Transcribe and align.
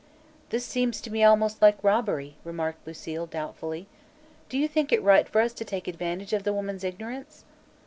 "This 0.49 0.65
seems 0.65 0.99
to 1.01 1.11
me 1.11 1.23
almost 1.23 1.61
like 1.61 1.83
robbery," 1.83 2.35
remarked 2.43 2.87
Lucile, 2.87 3.27
doubtfully. 3.27 3.85
"Do 4.49 4.57
you 4.57 4.67
think 4.67 4.91
it 4.91 5.03
right 5.03 5.29
for 5.29 5.41
us 5.41 5.53
to 5.53 5.63
take 5.63 5.87
advantage 5.87 6.33
of 6.33 6.41
the 6.43 6.53
woman's 6.53 6.83
ignorance?" 6.83 7.45